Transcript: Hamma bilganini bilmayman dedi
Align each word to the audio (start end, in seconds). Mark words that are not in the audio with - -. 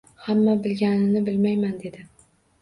Hamma 0.27 0.55
bilganini 0.63 1.21
bilmayman 1.27 1.77
dedi 1.85 2.07